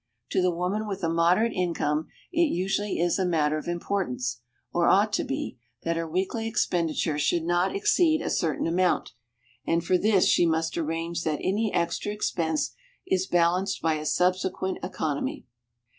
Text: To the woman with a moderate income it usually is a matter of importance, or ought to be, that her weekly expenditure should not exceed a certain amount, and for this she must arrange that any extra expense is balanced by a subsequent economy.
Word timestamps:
To 0.31 0.41
the 0.41 0.49
woman 0.49 0.87
with 0.87 1.03
a 1.03 1.09
moderate 1.09 1.53
income 1.53 2.07
it 2.31 2.45
usually 2.47 2.99
is 2.99 3.19
a 3.19 3.23
matter 3.23 3.59
of 3.59 3.67
importance, 3.67 4.41
or 4.73 4.87
ought 4.87 5.13
to 5.13 5.23
be, 5.23 5.59
that 5.83 5.95
her 5.95 6.09
weekly 6.09 6.47
expenditure 6.47 7.19
should 7.19 7.43
not 7.43 7.75
exceed 7.75 8.19
a 8.19 8.31
certain 8.31 8.65
amount, 8.65 9.11
and 9.63 9.85
for 9.85 9.99
this 9.99 10.25
she 10.25 10.47
must 10.47 10.75
arrange 10.75 11.23
that 11.23 11.37
any 11.43 11.71
extra 11.71 12.11
expense 12.11 12.71
is 13.05 13.27
balanced 13.27 13.83
by 13.83 13.93
a 13.93 14.05
subsequent 14.07 14.79
economy. 14.83 15.45